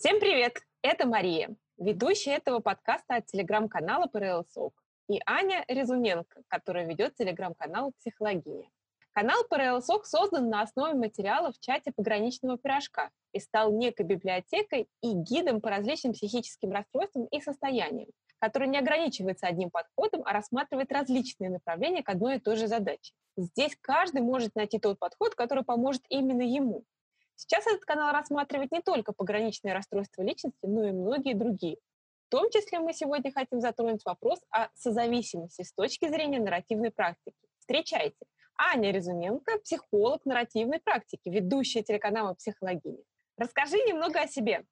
[0.00, 0.62] Всем привет!
[0.80, 4.72] Это Мария, ведущая этого подкаста от телеграм-канала ПРЛ СОК,
[5.10, 8.70] и Аня Резуменко, которая ведет телеграм-канал «Психология».
[9.12, 14.88] Канал ПРЛ СОК создан на основе материалов в чате пограничного пирожка и стал некой библиотекой
[15.02, 18.08] и гидом по различным психическим расстройствам и состояниям,
[18.38, 23.12] который не ограничивается одним подходом, а рассматривает различные направления к одной и той же задаче.
[23.36, 26.86] Здесь каждый может найти тот подход, который поможет именно ему.
[27.40, 31.78] Сейчас этот канал рассматривает не только пограничные расстройства личности, но и многие другие.
[32.26, 37.38] В том числе мы сегодня хотим затронуть вопрос о созависимости с точки зрения нарративной практики.
[37.58, 38.26] Встречайте!
[38.58, 43.02] Аня Резуменко, психолог нарративной практики, ведущая телеканала «Психологиня».
[43.38, 44.66] Расскажи немного о себе.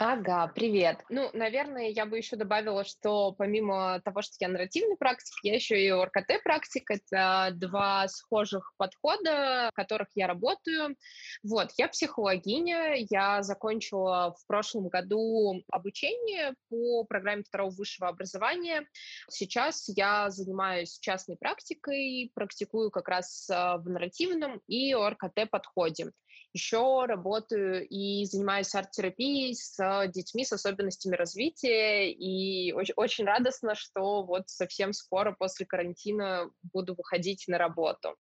[0.00, 1.02] Ага, привет.
[1.08, 5.76] Ну, наверное, я бы еще добавила, что помимо того, что я нарративный практик, я еще
[5.82, 6.88] и ОРКТ-практик.
[6.88, 10.94] Это два схожих подхода, в которых я работаю.
[11.42, 18.86] Вот, я психологиня, я закончила в прошлом году обучение по программе второго высшего образования.
[19.28, 26.12] Сейчас я занимаюсь частной практикой, практикую как раз а, в нарративном и ОРКТ-подходе.
[26.52, 29.76] Еще работаю и занимаюсь арт-терапией с
[30.08, 36.94] детьми с особенностями развития, и очень, очень радостно, что вот совсем скоро после карантина буду
[36.94, 38.16] выходить на работу.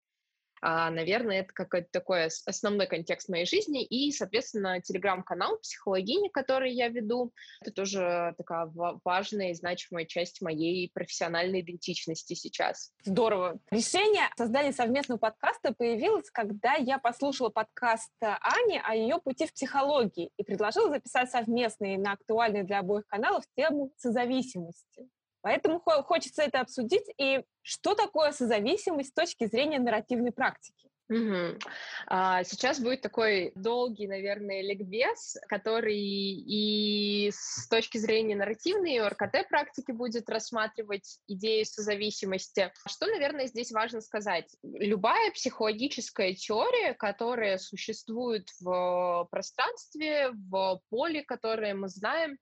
[0.65, 3.83] А, наверное, это какой-то такой основной контекст моей жизни.
[3.83, 8.71] И, соответственно, телеграм-канал «Психологини», который я веду, это тоже такая
[9.03, 12.93] важная и значимая часть моей профессиональной идентичности сейчас.
[13.03, 13.59] Здорово.
[13.71, 20.31] Решение создания совместного подкаста появилось, когда я послушала подкаст Ани о ее пути в психологии
[20.37, 25.09] и предложила записать совместный на актуальный для обоих каналов тему созависимости.
[25.43, 27.03] Поэтому хочется это обсудить.
[27.17, 30.89] И что такое созависимость с точки зрения нарративной практики?
[31.09, 31.59] Угу.
[32.07, 39.91] А, сейчас будет такой долгий, наверное, ликбез, который и с точки зрения нарративной и ОРКТ-практики
[39.91, 42.71] будет рассматривать идею созависимости.
[42.87, 44.49] Что, наверное, здесь важно сказать?
[44.63, 52.37] Любая психологическая теория, которая существует в пространстве, в поле, которое мы знаем,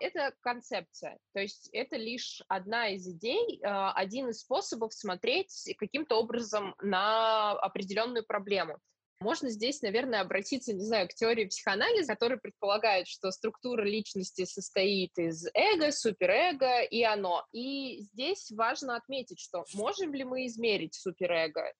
[0.00, 6.18] это концепция, то есть это лишь одна из идей, а, один из способов смотреть каким-то
[6.18, 8.78] образом на определенную проблему.
[9.20, 15.18] Можно здесь, наверное, обратиться, не знаю, к теории психоанализа, которая предполагает, что структура личности состоит
[15.18, 17.44] из эго, суперэго и оно.
[17.52, 21.72] И здесь важно отметить, что можем ли мы измерить суперэго?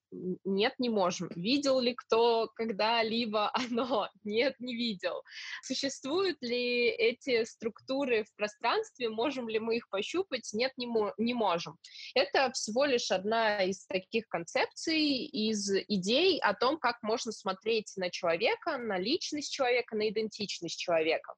[0.44, 1.28] Нет, не можем.
[1.36, 4.08] Видел ли кто когда-либо оно?
[4.24, 5.22] Нет, не видел.
[5.62, 9.10] Существуют ли эти структуры в пространстве?
[9.10, 10.48] Можем ли мы их пощупать?
[10.54, 10.88] Нет, не,
[11.18, 11.76] не можем.
[12.14, 17.92] Это всего лишь одна из таких концепций, из идей о том, как можно можно смотреть
[17.96, 21.34] на человека, на личность человека, на идентичность человека.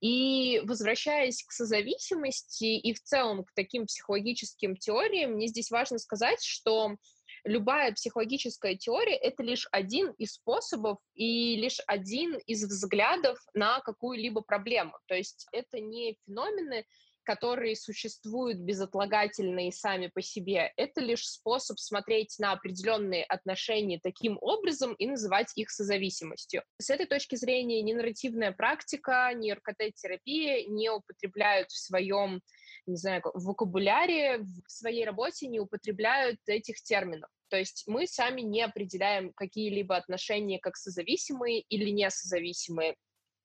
[0.00, 6.42] И возвращаясь к созависимости и в целом к таким психологическим теориям, мне здесь важно сказать,
[6.42, 6.96] что
[7.44, 14.40] любая психологическая теория— это лишь один из способов и лишь один из взглядов на какую-либо
[14.40, 14.92] проблему.
[15.06, 16.84] То есть это не феномены,
[17.28, 24.38] которые существуют безотлагательно и сами по себе, это лишь способ смотреть на определенные отношения таким
[24.40, 26.62] образом и называть их созависимостью.
[26.78, 32.40] С этой точки зрения ни нарративная практика, ни РКТ-терапия не употребляют в своем
[32.86, 37.28] не знаю, вокабуляре, в своей работе не употребляют этих терминов.
[37.50, 42.96] То есть мы сами не определяем какие-либо отношения как созависимые или не созависимые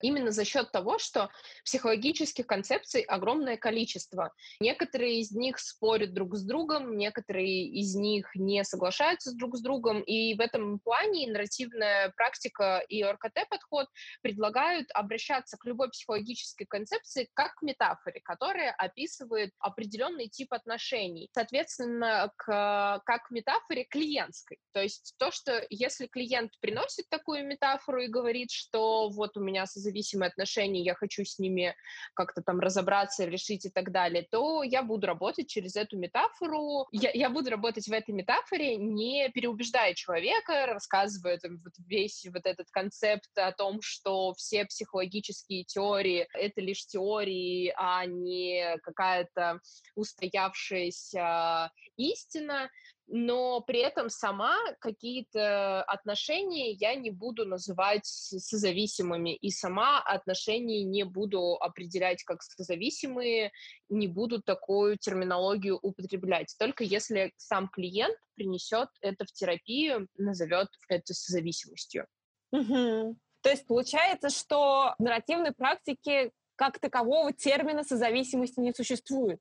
[0.03, 1.31] именно за счет того, что
[1.63, 4.31] психологических концепций огромное количество.
[4.59, 10.01] Некоторые из них спорят друг с другом, некоторые из них не соглашаются друг с другом,
[10.01, 13.87] и в этом плане нарративная практика и ОРКТ-подход
[14.21, 21.29] предлагают обращаться к любой психологической концепции как к метафоре, которая описывает определенный тип отношений.
[21.33, 24.57] Соответственно, к, как к метафоре клиентской.
[24.73, 29.65] То есть то, что если клиент приносит такую метафору и говорит, что вот у меня
[29.93, 31.75] зависимые отношения, я хочу с ними
[32.15, 36.88] как-то там разобраться, решить и так далее, то я буду работать через эту метафору.
[36.91, 42.45] Я, я буду работать в этой метафоре, не переубеждая человека, рассказывая там, вот весь вот
[42.45, 49.59] этот концепт о том, что все психологические теории— это лишь теории, а не какая-то
[49.95, 52.69] устоявшаяся истина
[53.07, 61.03] но при этом сама какие-то отношения я не буду называть созависимыми, и сама отношения не
[61.03, 63.51] буду определять как созависимые,
[63.89, 66.56] не буду такую терминологию употреблять.
[66.59, 72.07] Только если сам клиент принесет это в терапию, назовет это созависимостью.
[72.51, 73.18] Угу.
[73.41, 79.39] То есть получается, что в нарративной практике как такового термина созависимости не существует.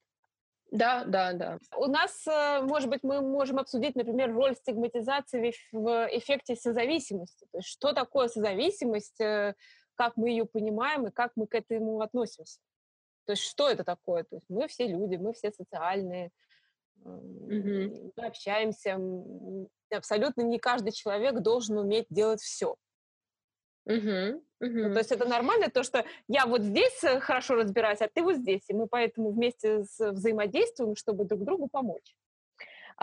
[0.73, 1.59] Да, да, да.
[1.77, 7.47] У нас, э, может быть, мы можем обсудить, например, роль стигматизации в эффекте созависимости.
[7.53, 9.55] То есть что такое созависимость, э,
[10.03, 12.59] как мы ее понимаем и как мы к этому относимся.
[13.25, 14.25] То есть что это такое?
[14.25, 16.33] То есть мы все люди, мы все социальные,
[17.05, 18.13] mm-hmm.
[18.17, 18.99] мы общаемся.
[19.95, 22.75] Абсолютно не каждый человек должен уметь делать все.
[23.85, 24.43] Угу, угу.
[24.61, 28.23] Ну, то есть это нормально, то, что я вот здесь э, хорошо разбираюсь, а ты
[28.23, 32.15] вот здесь, и мы поэтому вместе взаимодействуем, чтобы друг другу помочь.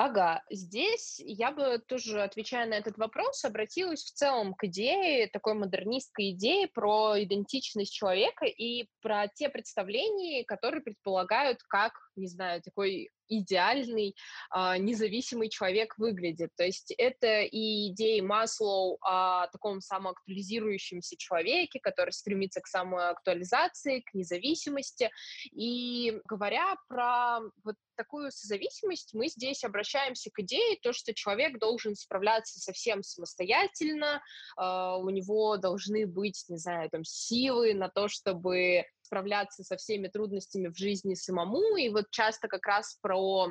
[0.01, 5.55] Ага, здесь я бы тоже, отвечая на этот вопрос, обратилась в целом к идее, такой
[5.55, 13.11] модернистской идее про идентичность человека и про те представления, которые предполагают, как, не знаю, такой
[13.29, 14.15] идеальный
[14.49, 16.51] а, независимый человек выглядит.
[16.55, 24.13] То есть это и идеи Маслоу о таком самоактуализирующемся человеке, который стремится к самоактуализации, к
[24.13, 25.09] независимости.
[25.51, 31.95] И говоря про вот такую созависимость, мы здесь обращаемся к идее, то, что человек должен
[31.95, 34.21] справляться совсем самостоятельно,
[34.57, 40.07] э, у него должны быть, не знаю, там, силы на то, чтобы справляться со всеми
[40.07, 43.47] трудностями в жизни самому, и вот часто как раз про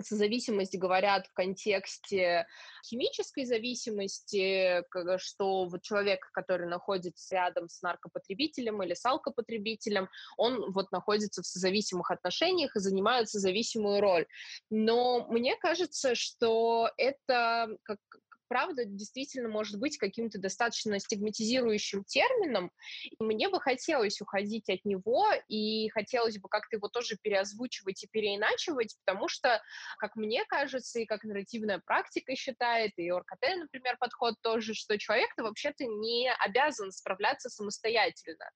[0.00, 2.46] созависимость говорят в контексте
[2.84, 4.82] химической зависимости,
[5.18, 11.46] что вот человек, который находится рядом с наркопотребителем или с алкопотребителем, он вот находится в
[11.46, 14.26] созависимых отношениях и занимает созависимую роль.
[14.68, 17.98] Но мне кажется, что это как,
[18.48, 22.70] правда действительно может быть каким-то достаточно стигматизирующим термином.
[23.10, 28.08] И мне бы хотелось уходить от него, и хотелось бы как-то его тоже переозвучивать и
[28.08, 29.62] переиначивать, потому что,
[29.98, 35.42] как мне кажется, и как нарративная практика считает, и ОРКТ, например, подход тоже, что человек-то
[35.42, 38.50] вообще-то не обязан справляться самостоятельно.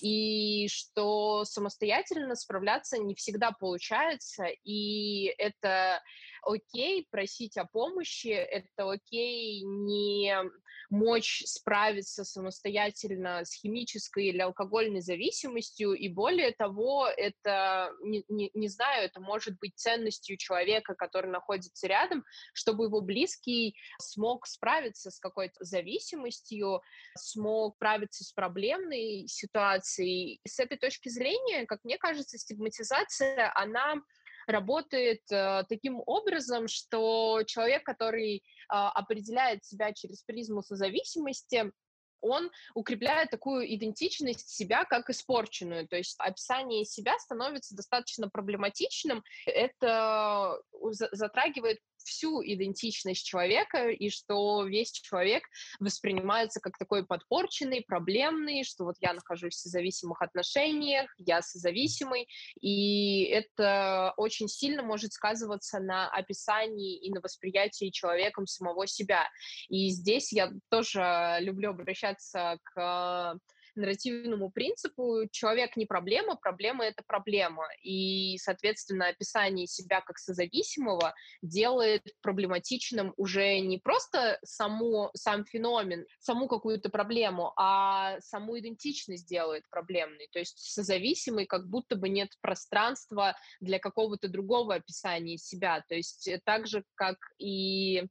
[0.00, 6.02] И что самостоятельно справляться не всегда получается, и это
[6.44, 10.34] окей просить о помощи, это окей не
[10.90, 18.68] мочь справиться самостоятельно с химической или алкогольной зависимостью, и более того, это, не, не, не
[18.68, 25.18] знаю, это может быть ценностью человека, который находится рядом, чтобы его близкий смог справиться с
[25.18, 26.80] какой-то зависимостью,
[27.18, 30.40] смог справиться с проблемной ситуацией.
[30.44, 33.96] И с этой точки зрения, как мне кажется, стигматизация, она
[34.46, 41.72] работает э, таким образом, что человек, который э, определяет себя через призму созависимости,
[42.24, 45.86] он укрепляет такую идентичность себя как испорченную.
[45.86, 49.22] То есть описание себя становится достаточно проблематичным.
[49.44, 50.58] Это
[50.90, 55.44] затрагивает всю идентичность человека, и что весь человек
[55.80, 62.28] воспринимается как такой подпорченный, проблемный, что вот я нахожусь в созависимых отношениях, я созависимый,
[62.60, 69.28] и это очень сильно может сказываться на описании и на восприятии человеком самого себя.
[69.68, 73.38] И здесь я тоже люблю обращаться к
[73.76, 77.66] нарративному принципу человек не проблема, проблема— это проблема.
[77.82, 86.48] И, соответственно, описание себя как созависимого делает проблематичным уже не просто саму, сам феномен, саму
[86.48, 90.28] какую-то проблему, а саму идентичность делает проблемной.
[90.32, 95.82] То есть созависимый как будто бы нет пространства для какого-то другого описания себя.
[95.88, 98.06] То есть так же, как и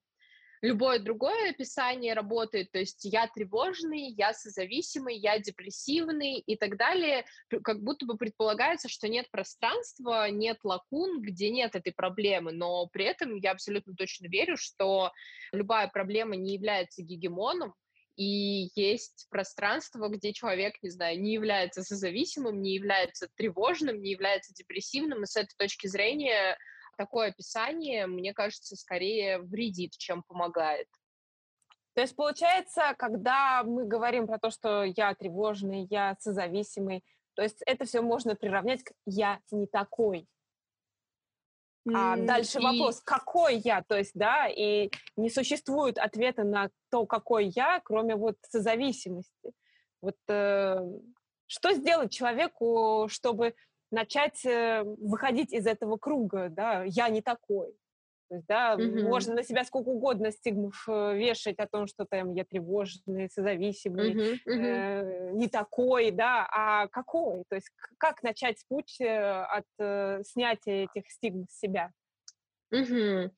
[0.64, 7.26] любое другое описание работает, то есть я тревожный, я созависимый, я депрессивный и так далее,
[7.64, 13.04] как будто бы предполагается, что нет пространства, нет лакун, где нет этой проблемы, но при
[13.04, 15.12] этом я абсолютно точно верю, что
[15.52, 17.74] любая проблема не является гегемоном,
[18.16, 24.54] и есть пространство, где человек, не знаю, не является созависимым, не является тревожным, не является
[24.54, 26.58] депрессивным, и с этой точки зрения
[26.98, 30.88] такое описание, мне кажется, скорее вредит, чем помогает.
[31.94, 37.04] То есть получается, когда мы говорим про то, что я тревожный, я созависимый,
[37.36, 40.28] то есть это все можно приравнять к «я не такой».
[41.94, 42.64] А дальше и...
[42.64, 48.16] вопрос, какой я, то есть, да, и не существует ответа на то, какой я, кроме
[48.16, 49.52] вот созависимости.
[50.02, 50.78] Вот э,
[51.48, 53.54] что сделать человеку, чтобы
[53.94, 57.74] начать э, выходить из этого круга, да, я не такой.
[58.30, 59.04] То есть, да, mm-hmm.
[59.04, 64.14] можно на себя сколько угодно стигмов э, вешать о том, что там я тревожный, созависимый,
[64.14, 64.40] mm-hmm.
[64.48, 67.44] э, не такой, да, а какой?
[67.50, 71.92] То есть как начать путь э, от э, снятия этих стигм с себя?
[72.74, 73.32] Mm-hmm.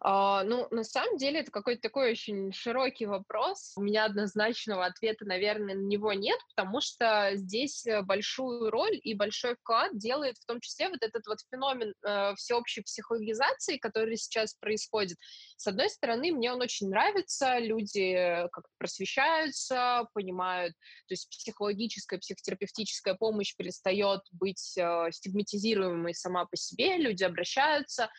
[0.00, 3.72] А, ну, на самом деле, это какой-то такой очень широкий вопрос.
[3.76, 9.14] У меня однозначного ответа, наверное, на него нет, потому что здесь э, большую роль и
[9.14, 14.54] большой вклад делает в том числе вот этот вот феномен э, всеобщей психологизации, который сейчас
[14.54, 15.18] происходит.
[15.56, 20.74] С одной стороны, мне он очень нравится, люди как-то просвещаются, понимают,
[21.08, 28.10] то есть психологическая, психотерапевтическая помощь перестает быть э, стигматизируемой сама по себе, люди обращаются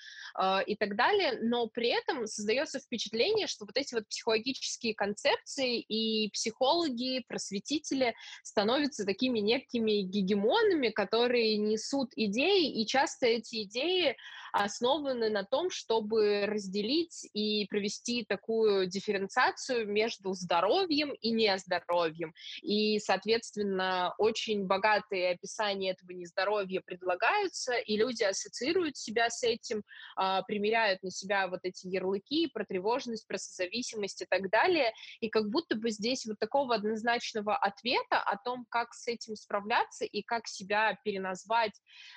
[0.68, 6.30] и так далее, но при этом создается впечатление, что вот эти вот психологические концепции и
[6.32, 14.16] психологи, просветители становятся такими некими гегемонами, которые несут идеи, и часто эти идеи
[14.52, 22.34] основаны на том, чтобы разделить и провести такую дифференциацию между здоровьем и нездоровьем.
[22.62, 29.84] И, соответственно, очень богатые описания этого нездоровья предлагаются, и люди ассоциируют себя с этим,
[30.16, 34.92] а, примеряют на себя вот эти ярлыки про тревожность, про созависимость и так далее.
[35.20, 40.06] И как будто бы здесь вот такого однозначного ответа о том, как с этим справляться
[40.06, 41.74] и как себя переназвать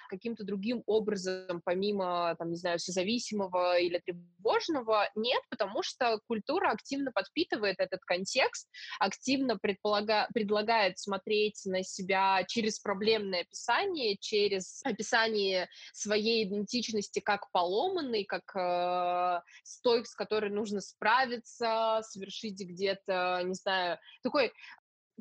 [0.08, 7.12] каким-то другим образом, помимо там, не знаю, созависимого или тревожного, нет, потому что культура активно
[7.12, 10.28] подпитывает этот контекст, активно предполага...
[10.34, 19.40] предлагает смотреть на себя через проблемное описание, через описание своей идентичности как поломанной, как э,
[19.64, 24.52] с той, с которой нужно справиться, совершить где-то, не знаю, такой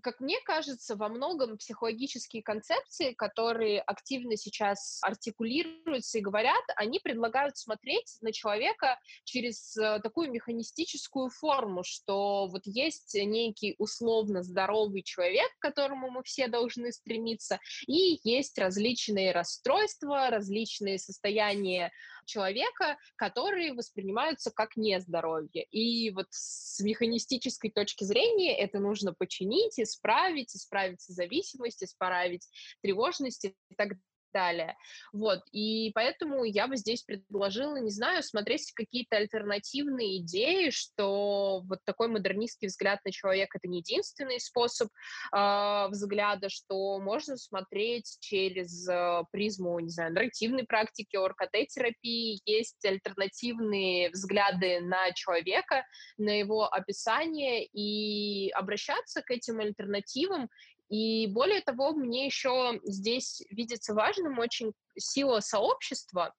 [0.02, 7.58] как мне кажется, во многом психологические концепции, которые активно сейчас артикулируются и говорят, они предлагают
[7.58, 15.50] смотреть на человека через э, такую механистическую форму, что вот есть некий условно здоровый человек,
[15.58, 21.92] к которому мы все должны стремиться, и есть различные расстройства, различные состояния
[22.26, 25.64] человека, которые воспринимаются как нездоровье.
[25.72, 32.48] И вот с механистической точки зрения это нужно починить, исправить, исправить зависимость, исправить
[32.82, 33.94] тревожность и так
[34.34, 34.76] далее.
[35.14, 41.80] Вот, и поэтому я бы здесь предложила, не знаю, смотреть какие-то альтернативные идеи, что вот
[41.86, 44.90] такой модернистский взгляд на человека— это не единственный способ
[45.36, 54.10] э, взгляда, что можно смотреть через э, призму, не знаю, нарративной практики, ОРКТ-терапии, есть альтернативные
[54.10, 55.86] взгляды на человека,
[56.18, 60.50] на его описание, и обращаться к этим альтернативам
[60.92, 66.36] и более того, мне еще здесь видится важным очень сила сообщества,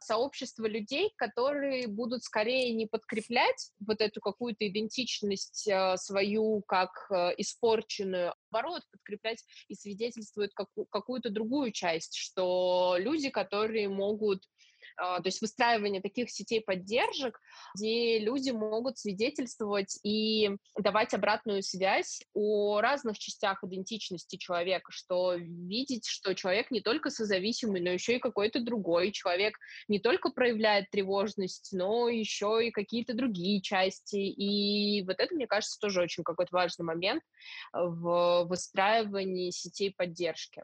[0.00, 7.30] сообщество людей, которые будут скорее не подкреплять вот эту какую-то идентичность э, свою как э,
[7.38, 14.48] испорченную, а наоборот, подкреплять и свидетельствуют каку- какую-то другую часть, что люди, которые могут а,
[14.96, 17.40] то есть выстраивание таких сетей поддержек,
[17.74, 26.06] где люди могут свидетельствовать и давать обратную связь о разных частях идентичности человека, что видеть,
[26.06, 29.56] что человек не только созависимый, но еще и какой-то другой человек,
[29.88, 34.16] не только проявляет тревожность, но еще и какие-то другие части.
[34.16, 37.22] И вот это, мне кажется, тоже очень какой-то важный момент
[37.72, 40.62] в выстраивании сетей поддержки.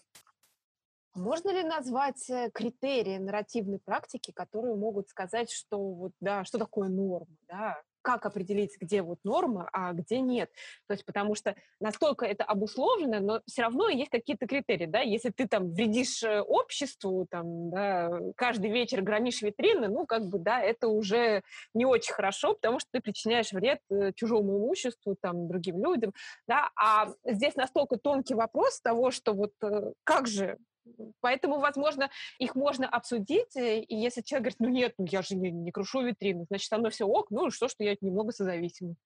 [1.14, 6.88] Можно ли назвать э, критерии нарративной практики, которые могут сказать, что вот, да, что такое
[6.88, 10.50] норма, да, как определить, где вот норма, а где нет.
[10.86, 15.30] То есть потому что настолько это обусловлено, но все равно есть какие-то критерии, да, если
[15.30, 20.60] ты там вредишь э, обществу, там, да, каждый вечер громишь витрины, ну, как бы, да,
[20.60, 21.42] это уже
[21.74, 26.12] не очень хорошо, потому что ты причиняешь вред э, чужому имуществу, там, другим людям,
[26.46, 29.52] да, а здесь настолько тонкий вопрос того, что вот
[30.04, 30.58] как же
[31.20, 35.36] Поэтому, возможно, их можно обсудить, э, и если человек говорит, ну нет, ну я же
[35.36, 38.96] не, не крушу витрину, значит, со мной все ок, ну что, что я немного созависима.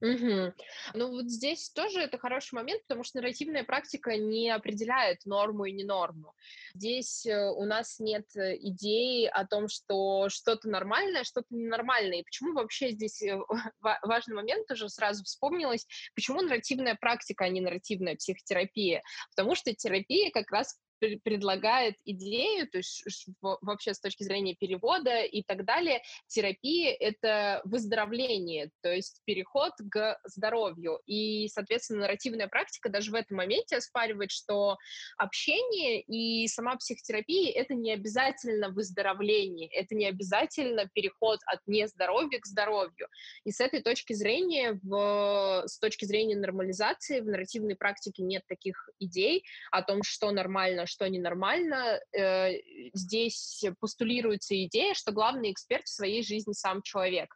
[0.00, 0.52] Угу.
[0.94, 5.72] Ну вот здесь тоже это хороший момент, потому что нарративная практика не определяет норму и
[5.72, 6.34] не норму.
[6.74, 12.20] Здесь э, у нас нет э, идеи о том, что что-то нормальное, что-то ненормальное.
[12.20, 13.20] И почему вообще здесь
[14.02, 19.02] важный момент тоже сразу вспомнилось, почему нарративная практика, а не нарративная психотерапия?
[19.34, 23.04] Потому что терапия как раз предлагает идею, то есть
[23.40, 30.18] вообще с точки зрения перевода и так далее, терапия— это выздоровление, то есть переход к
[30.24, 31.00] здоровью.
[31.06, 34.76] И, соответственно, нарративная практика даже в этом моменте оспаривает, что
[35.16, 42.46] общение и сама психотерапия— это не обязательно выздоровление, это не обязательно переход от нездоровья к
[42.46, 43.08] здоровью.
[43.44, 48.88] И с этой точки зрения, в, с точки зрения нормализации, в нарративной практике нет таких
[48.98, 52.00] идей о том, что нормально, что ненормально.
[52.12, 52.52] Э,
[52.94, 57.34] здесь постулируется идея, что главный эксперт в своей жизни сам человек.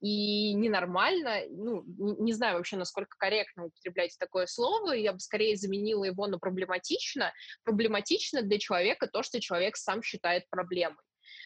[0.00, 6.04] И ненормально, ну, не знаю вообще, насколько корректно употреблять такое слово, я бы скорее заменила
[6.04, 7.32] его на проблематично.
[7.62, 10.96] Проблематично для человека то, что человек сам считает проблемой.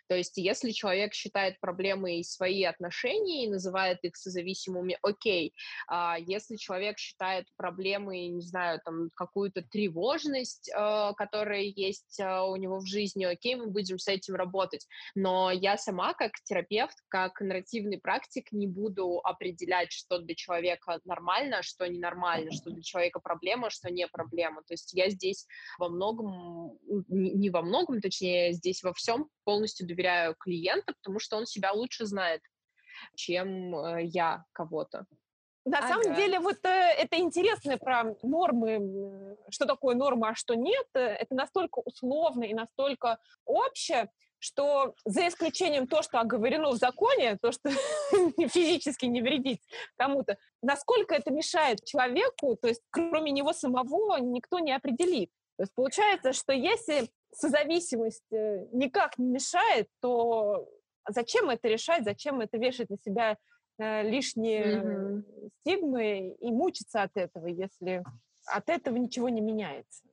[0.09, 5.53] То есть если человек считает проблемой свои отношения и называет их созависимыми, окей.
[5.89, 12.57] А если человек считает проблемой, не знаю, там какую-то тревожность, э, которая есть э, у
[12.57, 14.87] него в жизни, окей, мы будем с этим работать.
[15.15, 21.59] Но я сама как терапевт, как нарративный практик не буду определять, что для человека нормально,
[21.59, 24.63] а что ненормально, что для человека проблема, что не проблема.
[24.63, 25.47] То есть я здесь
[25.79, 29.96] во многом, не во многом, точнее, здесь во всем полностью доверяю
[30.39, 32.43] клиенту, потому что он себя лучше знает,
[33.15, 35.07] чем э, я кого-то.
[35.65, 35.89] На ага.
[35.89, 40.87] самом деле, вот э, это интересно про нормы, что такое норма, а что нет.
[40.95, 47.37] Э, это настолько условно и настолько общее, что за исключением то, что оговорено в законе,
[47.37, 47.71] то, что
[48.49, 49.61] физически не вредить
[49.97, 55.31] кому-то, насколько это мешает человеку, то есть кроме него самого никто не определит.
[55.57, 60.69] То есть получается, что если созависимость э, никак не мешает, то
[61.09, 63.37] зачем это решать, зачем это вешать на себя
[63.79, 65.51] э, лишние mm-hmm.
[65.61, 68.03] стигмы и мучиться от этого, если
[68.47, 70.05] от этого ничего не меняется?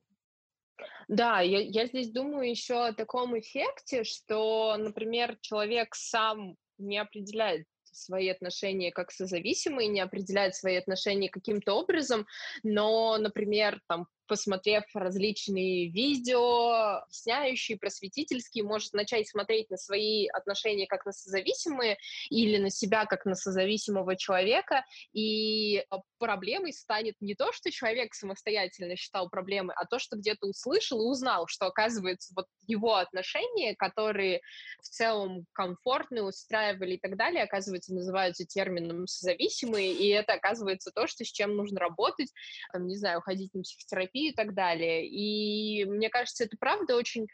[1.08, 7.66] Да, я, я здесь думаю еще о таком эффекте, что, например, человек сам не определяет
[7.84, 12.26] свои отношения как созависимые, не определяет свои отношения каким-то образом,
[12.64, 21.06] но, например, там посмотрев различные видео, объясняющие, просветительские, может начать смотреть на свои отношения как
[21.06, 21.98] на созависимые
[22.30, 28.14] или на себя как на созависимого человека, и а, проблемой станет не то, что человек
[28.14, 33.74] самостоятельно считал проблемой, а то, что где-то услышал и узнал, что, оказывается, вот его отношения,
[33.76, 34.40] которые
[34.82, 41.06] в целом комфортны, устраивали и так далее, оказывается, называются термином созависимые, и это, оказывается, то,
[41.06, 42.32] что, с чем нужно работать,
[42.72, 45.06] там, не знаю, ходить на психотерапию, терапию и так далее.
[45.06, 47.26] И мне кажется, это правда очень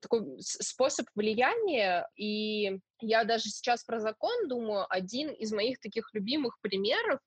[0.00, 6.56] такой способ влияния, и я даже сейчас про закон думаю, один из моих таких любимых
[6.60, 7.18] примеров,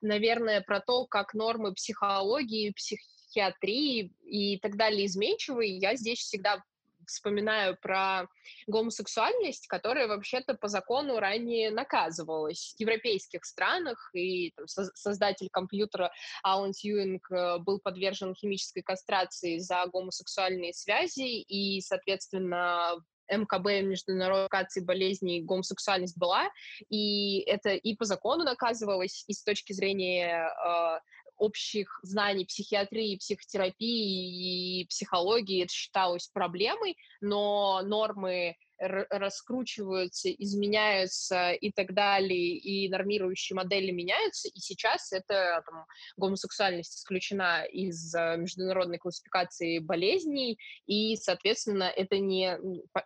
[0.00, 6.62] наверное, про то, как нормы психологии, психиатрии и так далее изменчивые, я здесь всегда
[7.10, 8.28] вспоминаю про
[8.66, 16.72] гомосексуальность, которая вообще-то по закону ранее наказывалась в европейских странах, и там, создатель компьютера Алан
[16.72, 22.96] Тьюинг э, был подвержен химической кастрации за гомосексуальные связи, и, соответственно,
[23.28, 26.50] МКБ, международной классификации болезней, гомосексуальность была,
[26.88, 30.98] и это и по закону наказывалось, и с точки зрения э,
[31.40, 41.92] общих знаний психиатрии, психотерапии и психологии это считалось проблемой, но нормы раскручиваются, изменяются и так
[41.94, 45.84] далее, и нормирующие модели меняются, и сейчас это там,
[46.16, 52.58] гомосексуальность исключена из э, международной классификации болезней, и, соответственно, это не,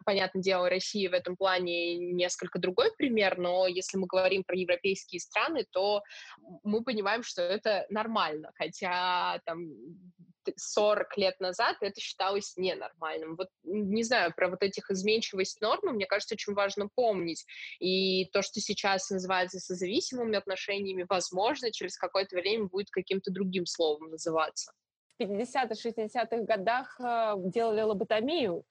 [0.05, 5.21] понятное дело, Россия в этом плане несколько другой пример, но если мы говорим про европейские
[5.21, 6.03] страны, то
[6.63, 9.75] мы понимаем, что это нормально, хотя там
[10.57, 13.37] 40 лет назад это считалось ненормальным.
[13.37, 17.45] Вот не знаю, про вот этих изменчивость нормы, мне кажется, очень важно помнить.
[17.81, 24.11] И то, что сейчас называется созависимыми отношениями, возможно, через какое-то время будет каким-то другим словом
[24.11, 24.73] называться.
[25.19, 28.65] В 50-60-х годах э, делали лоботомию,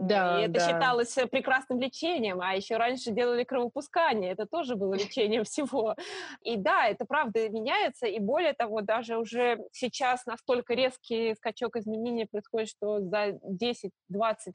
[0.00, 0.60] да, и это да.
[0.60, 5.94] считалось э, прекрасным лечением, а еще раньше делали кровопускание, это тоже было лечением всего.
[6.42, 12.26] И да, это правда меняется, и более того, даже уже сейчас настолько резкий скачок изменений
[12.26, 13.90] происходит, что за 10-20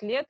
[0.02, 0.26] лет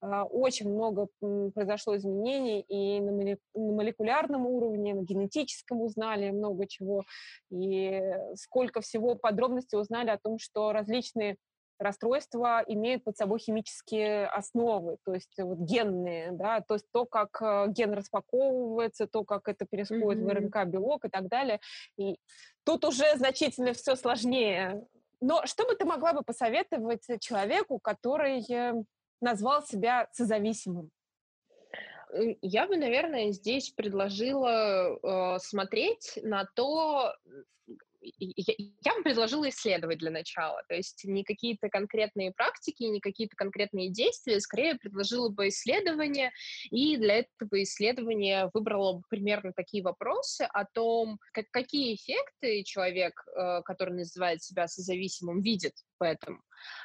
[0.00, 1.08] а, очень много
[1.54, 7.04] произошло изменений и на молекулярном уровне, на генетическом узнали много чего,
[7.50, 8.02] и
[8.34, 11.36] сколько всего подробностей узнали о том, что различные
[11.82, 17.40] расстройства имеют под собой химические основы, то есть вот генные, да, то есть то, как
[17.42, 20.26] э, ген распаковывается, то, как это происходит mm-hmm.
[20.26, 21.60] в РНК-белок и так далее.
[21.96, 22.16] И
[22.64, 24.86] тут уже значительно все сложнее.
[25.20, 28.74] Но что бы ты могла бы посоветовать человеку, который э,
[29.20, 30.90] назвал себя созависимым?
[32.12, 34.98] Э, я бы, наверное, здесь предложила
[35.36, 37.14] э, смотреть на то,
[38.02, 43.90] я, бы предложила исследовать для начала, то есть не какие-то конкретные практики, не какие-то конкретные
[43.90, 46.32] действия, скорее предложила бы исследование,
[46.70, 53.12] и для этого исследования выбрала бы примерно такие вопросы о том, как, какие эффекты человек,
[53.36, 56.42] э, который называет себя созависимым, видит в этом,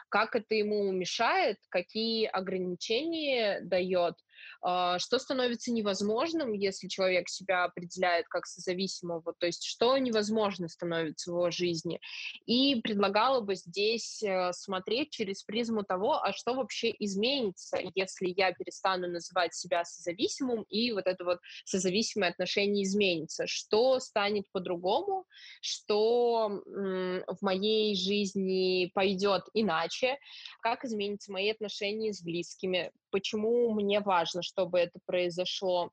[0.09, 4.15] как это ему мешает, какие ограничения дает,
[4.61, 11.35] что становится невозможным, если человек себя определяет как созависимого, то есть что невозможно становится в
[11.35, 11.99] его жизни.
[12.45, 18.51] И предлагала бы здесь э, смотреть через призму того, а что вообще изменится, если я
[18.51, 23.47] перестану называть себя созависимым, и вот это вот созависимое отношение изменится.
[23.47, 25.25] Что станет по-другому,
[25.61, 30.17] что в моей жизни пойдет иначе,
[30.61, 35.91] как изменятся мои отношения с близкими, почему мне важно, чтобы это произошло,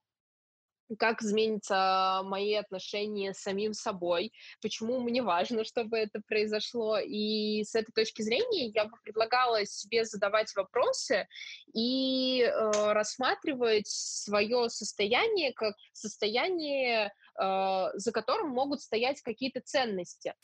[0.98, 6.98] как изменятся мои отношения с самим собой, почему мне важно, чтобы это произошло.
[6.98, 11.26] И с этой точки зрения я бы предлагала себе задавать вопросы
[11.72, 20.34] и э, рассматривать свое состояние как состояние за которым могут стоять какие-то ценности.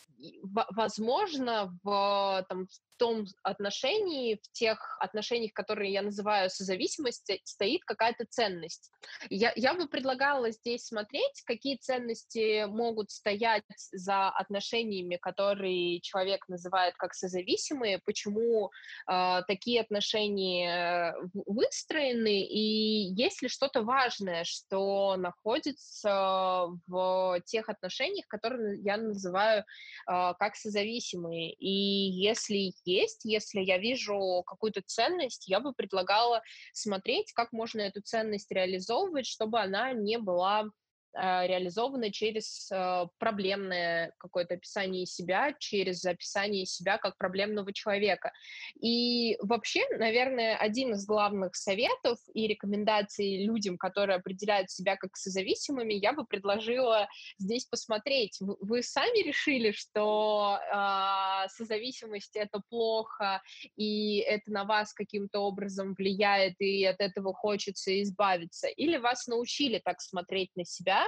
[0.43, 8.27] Возможно, в, там, в том отношении, в тех отношениях, которые я называю созависимости, стоит какая-то
[8.29, 8.91] ценность.
[9.31, 16.95] Я, я бы предлагала здесь смотреть, какие ценности могут стоять за отношениями, которые человек называет
[16.97, 18.71] как созависимые, почему
[19.11, 21.15] э, такие отношения
[21.47, 29.65] выстроены, и есть ли что-то важное, что находится в тех отношениях, которые я называю э,
[30.07, 31.53] как созависимые.
[31.55, 33.25] И если есть.
[33.25, 39.61] Если я вижу какую-то ценность, я бы предлагала смотреть, как можно эту ценность реализовывать, чтобы
[39.61, 40.71] она не была
[41.13, 48.33] а, реализовано через а, проблемное какое-то описание себя, через описание себя как проблемного человека.
[48.81, 55.95] И вообще, наверное, один из главных советов и рекомендаций людям, которые определяют себя как созависимыми,
[55.95, 58.39] я бы предложила здесь посмотреть.
[58.41, 63.43] Вы сами решили, что э, созависимость это плохо,
[63.77, 69.81] и это на вас каким-то образом влияет, и от этого хочется избавиться, или вас научили
[69.85, 71.00] так смотреть на себя,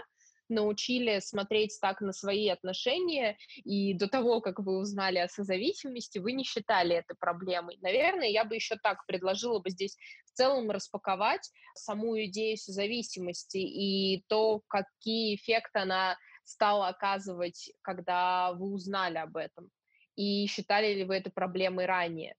[0.53, 6.33] научили смотреть так на свои отношения, и до того, как вы узнали о созависимости, вы
[6.33, 7.79] не считали это проблемой.
[7.81, 14.25] Наверное, я бы еще так предложила бы здесь в целом распаковать саму идею созависимости и
[14.29, 19.71] то, какие эффекты она стала оказывать, когда вы узнали об этом.
[20.17, 22.35] И считали ли вы это проблемой ранее?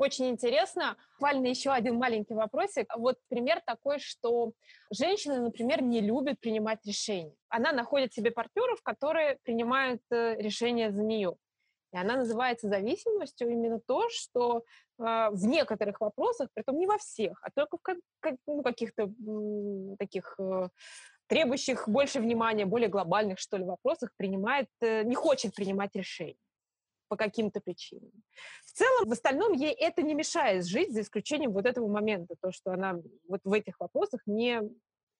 [0.00, 0.96] Очень интересно.
[1.18, 2.90] Буквально еще один маленький вопросик.
[2.96, 4.52] Вот пример такой, что
[4.90, 7.34] женщина, например, не любит принимать решения.
[7.50, 11.34] Она находит себе партнеров, которые принимают э, решения за нее.
[11.92, 14.64] И она называется зависимостью именно то, что
[14.98, 19.98] э, в некоторых вопросах, притом не во всех, а только в как, ну, каких-то м,
[19.98, 20.68] таких э,
[21.26, 26.38] требующих больше внимания, более глобальных, что ли, вопросах принимает, э, не хочет принимать решения
[27.10, 28.12] по каким-то причинам.
[28.64, 32.52] В целом, в остальном ей это не мешает жить, за исключением вот этого момента, то,
[32.52, 32.94] что она
[33.28, 34.62] вот в этих вопросах не,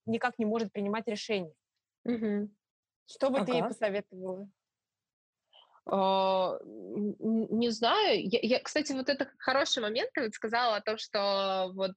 [0.07, 1.53] никак не может принимать решения.
[2.05, 2.49] Угу.
[3.07, 3.47] Что бы ага.
[3.47, 4.49] ты ей посоветовала?
[5.87, 8.23] А, не знаю.
[8.23, 11.93] Я, я, кстати, вот это хороший момент, ты вот сказала о том, что вот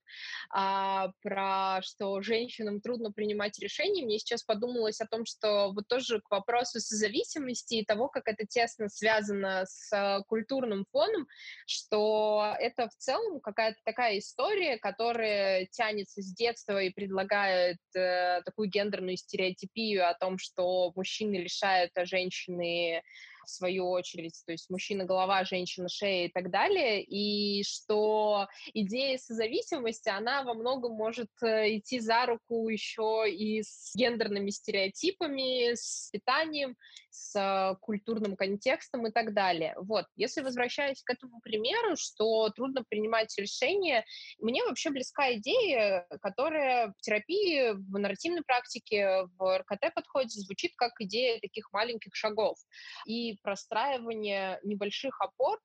[0.49, 4.03] а, про что женщинам трудно принимать решения.
[4.03, 8.45] Мне сейчас подумалось о том, что вот тоже к вопросу созависимости и того, как это
[8.45, 11.27] тесно связано с культурным фоном,
[11.67, 18.69] что это в целом какая-то такая история, которая тянется с детства и предлагает э, такую
[18.69, 23.03] гендерную стереотипию о том, что мужчины лишают а женщины
[23.45, 29.17] в свою очередь, то есть мужчина голова, женщина шея и так далее, и что идея
[29.17, 36.09] созависимости, она во многом может э, идти за руку еще и с гендерными стереотипами, с
[36.11, 36.75] питанием,
[37.13, 39.75] с культурным контекстом и так далее.
[39.77, 44.03] Вот, если возвращаясь к этому примеру, что трудно принимать решения,
[44.39, 51.39] мне вообще близка идея, которая в терапии, в нарративной практике, в РКТ-подходе звучит как идея
[51.39, 52.57] таких маленьких шагов.
[53.05, 55.59] И простраивание небольших опор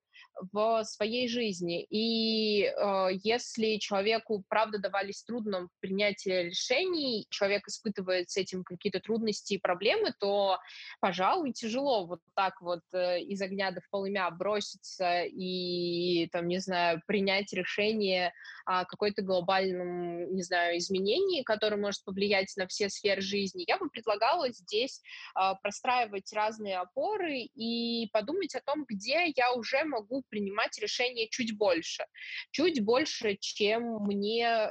[0.52, 1.86] в своей жизни.
[1.90, 9.54] И э, если человеку, правда, давались трудно принятие решений, человек испытывает с этим какие-то трудности
[9.54, 10.58] и проблемы, то,
[11.00, 17.02] пожалуй, тяжело вот так вот э, из огня до полымя броситься и, там, не знаю,
[17.06, 18.32] принять решение
[18.64, 23.64] о какой-то глобальном, не знаю, изменении, которое может повлиять на все сферы жизни.
[23.66, 25.02] Я бы предлагала здесь
[25.34, 31.28] э, простраивать разные опоры и подумать о том, где я уже могу могу принимать решения
[31.28, 32.04] чуть больше,
[32.50, 34.70] чуть больше, чем мне,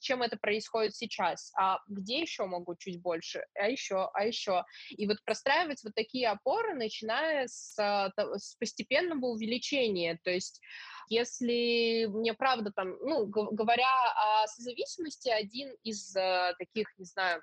[0.00, 1.52] чем это происходит сейчас.
[1.56, 3.44] А где еще могу чуть больше?
[3.54, 4.64] А еще, а еще.
[4.90, 10.18] И вот простраивать вот такие опоры, начиная с, с постепенного увеличения.
[10.22, 10.60] То есть
[11.08, 17.42] если мне правда там, ну, говоря о созависимости, один из э, таких, не знаю,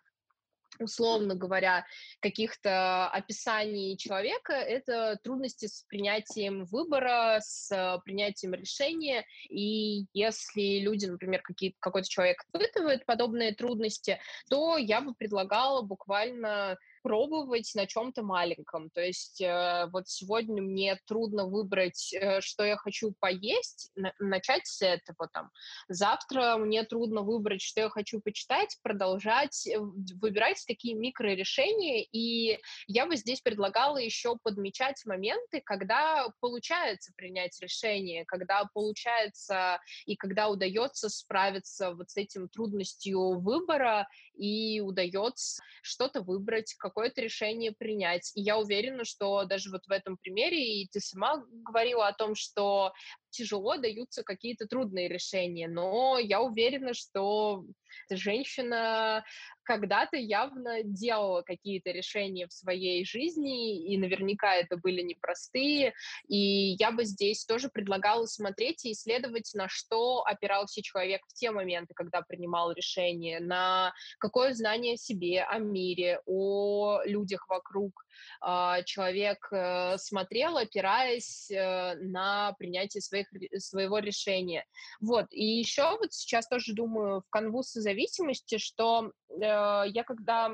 [0.81, 1.85] условно говоря,
[2.19, 11.05] каких-то описаний человека, это трудности с принятием выбора, с э, принятием решения, и если люди,
[11.05, 11.41] например,
[11.79, 18.89] какой-то человек испытывает подобные трудности, то я бы предлагала буквально пробовать на чем-то маленьком.
[18.89, 24.67] То есть э, вот сегодня мне трудно выбрать, э, что я хочу поесть, на, начать
[24.67, 25.49] с этого там.
[25.87, 32.05] Завтра мне трудно выбрать, что я хочу почитать, продолжать э, выбирать такие микрорешения.
[32.11, 40.17] И я бы здесь предлагала еще подмечать моменты, когда получается принять решение, когда получается и
[40.17, 48.31] когда удается справиться вот с этим трудностью выбора и удается что-то выбрать, какое-то решение принять.
[48.33, 52.33] И я уверена, что даже вот в этом примере, и ты сама говорила о том,
[52.33, 52.91] что
[53.37, 57.63] тяжело даются какие-то трудные решения, но я уверена, что
[58.09, 59.23] женщина
[59.63, 65.93] когда-то явно делала какие-то решения в своей жизни, и наверняка это были непростые,
[66.27, 71.51] и я бы здесь тоже предлагала смотреть и исследовать, на что опирался человек в те
[71.51, 78.07] моменты, когда принимал решение, на какое знание о себе, о мире, о людях вокруг,
[78.39, 83.26] а, человек э, смотрел, опираясь э, на принятие своих,
[83.57, 84.65] своего решения.
[84.99, 90.51] Вот, и еще вот сейчас тоже думаю в канву зависимости, что э, я когда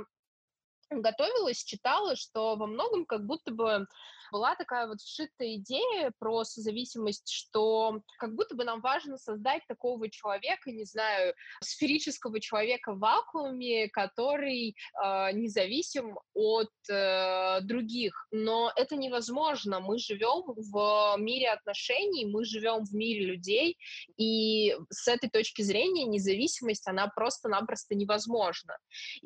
[0.89, 3.87] готовилась, читала, что во многом как будто бы
[4.33, 10.09] была такая вот вшитая идея про созависимость, что как будто бы нам важно создать такого
[10.09, 18.27] человека, не знаю, сферического человека в вакууме, который э, независим от э, других.
[18.31, 19.79] Но это невозможно.
[19.79, 23.77] Мы живем в мире отношений, мы живем в мире людей,
[24.17, 28.77] и с этой точки зрения независимость, она просто-напросто невозможна.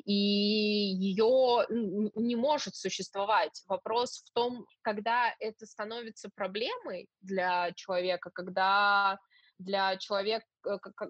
[0.04, 3.62] И ее не может существовать.
[3.66, 4.66] Вопрос в том,
[4.98, 9.18] когда это становится проблемой для человека, когда
[9.58, 10.44] для человека,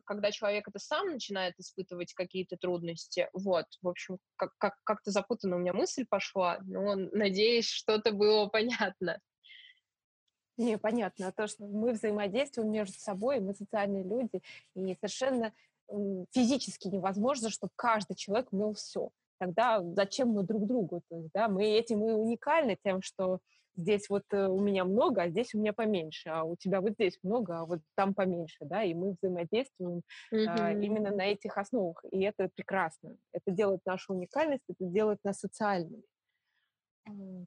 [0.05, 3.29] когда человек это сам начинает испытывать какие-то трудности.
[3.33, 8.47] Вот, в общем, как- как- как-то запутанно у меня мысль пошла, но надеюсь, что-то было
[8.47, 9.19] понятно.
[10.59, 11.33] Не, понятно.
[11.33, 14.43] То, что мы взаимодействуем между собой, мы социальные люди,
[14.75, 15.55] и совершенно
[16.33, 19.11] физически невозможно, чтобы каждый человек умел все.
[19.39, 21.03] Тогда зачем мы друг другу?
[21.09, 23.39] То есть, да, мы этим и уникальны тем, что
[23.79, 26.93] здесь вот э, у меня много, а здесь у меня поменьше, а у тебя вот
[26.93, 30.85] здесь много, а вот там поменьше, да, и мы взаимодействуем mm-hmm.
[30.85, 33.17] именно на этих основах, и это прекрасно.
[33.33, 36.03] Это делает нашу уникальность, это делает нас социальными.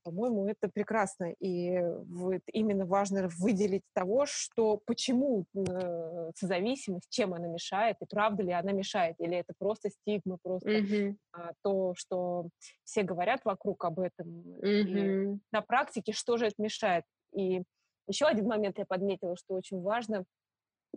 [0.03, 1.33] По-моему, это прекрасно.
[1.39, 8.43] И вот именно важно выделить того, что почему э, созависимость, чем она мешает, и правда
[8.43, 11.15] ли она мешает, или это просто стигма, просто mm-hmm.
[11.63, 12.49] то, что
[12.83, 14.27] все говорят вокруг об этом.
[14.61, 15.35] Mm-hmm.
[15.35, 17.05] И на практике что же это мешает?
[17.33, 17.63] И
[18.07, 20.25] еще один момент я подметила, что очень важно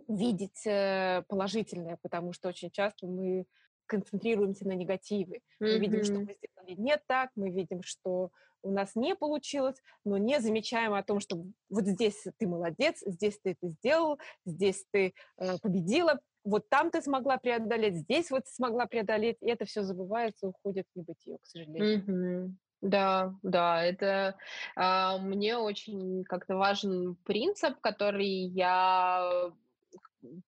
[0.07, 3.45] видеть э, положительное, потому что очень часто мы
[3.85, 5.37] концентрируемся на негативе.
[5.37, 5.41] Mm-hmm.
[5.59, 8.31] Мы видим, что мы сделали не так, мы видим, что
[8.65, 13.39] у нас не получилось, но не замечаем о том, что вот здесь ты молодец, здесь
[13.41, 18.87] ты это сделал, здесь ты э, победила, вот там ты смогла преодолеть, здесь вот смогла
[18.87, 22.03] преодолеть, и это все забывается, уходит в небытие, к сожалению.
[22.03, 22.51] Mm-hmm.
[22.81, 24.35] Да, да, это
[24.75, 29.51] э, мне очень как-то важен принцип, который я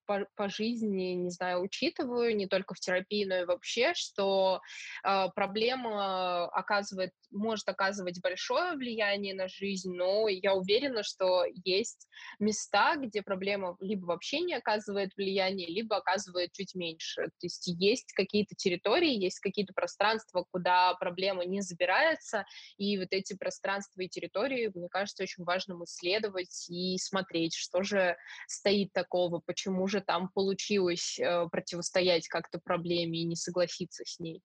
[0.05, 4.61] по, по жизни, не знаю, учитываю, не только в терапии, но и вообще, что
[5.03, 12.07] э, проблема оказывает, может оказывать большое влияние на жизнь, но я уверена, что есть
[12.39, 17.23] места, где проблема либо вообще не оказывает влияния, либо оказывает чуть меньше.
[17.25, 22.45] То есть есть какие-то территории, есть какие-то пространства, куда проблема не забирается,
[22.77, 28.15] и вот эти пространства и территории, мне кажется, очень важно исследовать и смотреть, что же
[28.47, 34.19] стоит такого, почему почему же там получилось э, противостоять как-то проблеме и не согласиться с
[34.19, 34.41] ней.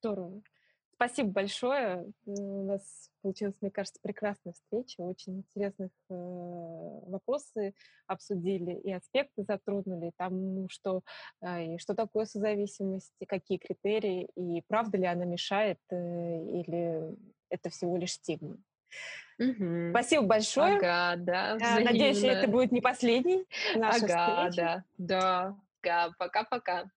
[0.00, 0.42] Здорово.
[0.94, 2.10] Спасибо большое.
[2.24, 5.02] У нас получилась, мне кажется, прекрасная встреча.
[5.02, 7.74] Очень интересных э, вопросы
[8.06, 10.12] обсудили и аспекты затронули.
[10.16, 11.02] Там, что,
[11.42, 17.14] э, и что такое созависимость, какие критерии, и правда ли она мешает, э, или
[17.50, 18.56] это всего лишь стигма.
[19.38, 19.90] Угу.
[19.90, 20.76] Спасибо большое.
[20.76, 24.84] Ага, да, Надеюсь, это будет не последний наша ага, встреча.
[24.98, 26.12] да, да.
[26.18, 26.90] Пока-пока.